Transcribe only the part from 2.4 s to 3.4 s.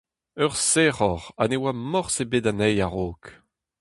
anezhi a-raok.